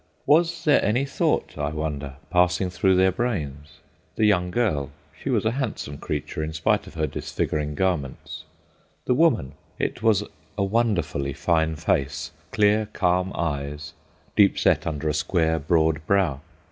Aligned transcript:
Was 0.25 0.63
there 0.63 0.83
any 0.83 1.05
thought, 1.05 1.59
I 1.59 1.69
wonder, 1.69 2.15
passing 2.31 2.71
through 2.71 2.95
their 2.95 3.11
brains? 3.11 3.73
The 4.15 4.25
young 4.25 4.49
girl—she 4.49 5.29
was 5.29 5.45
a 5.45 5.51
handsome 5.51 5.99
creature 5.99 6.43
in 6.43 6.53
spite 6.53 6.87
of 6.87 6.95
her 6.95 7.05
disfiguring 7.05 7.75
garments. 7.75 8.43
The 9.05 9.13
woman—it 9.13 10.01
was 10.01 10.23
a 10.57 10.63
wonderfully 10.63 11.33
fine 11.33 11.75
face: 11.75 12.31
clear, 12.49 12.87
calm 12.93 13.31
eyes, 13.35 13.93
deep 14.35 14.57
set 14.57 14.87
under 14.87 15.07
a 15.07 15.13
square 15.13 15.59
broad 15.59 16.03
brow. 16.07 16.41